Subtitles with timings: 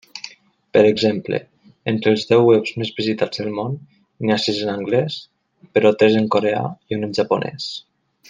[0.75, 1.39] Per exemple:
[1.91, 3.77] entre els deu webs més visitats del món
[4.25, 5.19] n'hi ha sis en anglès,
[5.77, 7.69] però tres en coreà i un en japonès.